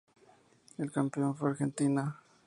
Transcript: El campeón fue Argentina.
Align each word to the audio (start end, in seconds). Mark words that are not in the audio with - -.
El 0.79 0.91
campeón 0.91 1.35
fue 1.35 1.51
Argentina. 1.51 2.19